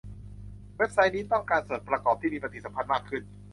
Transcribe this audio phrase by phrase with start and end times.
[0.77, 3.23] เว็บไซต์นี้ต้องการส่วนประกอบที่มีปฏิสัมพันธ์มากขึ้น